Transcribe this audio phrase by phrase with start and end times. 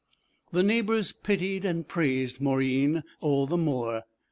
[0.51, 4.01] The neighbours pitied and praised Mauryeen all the more.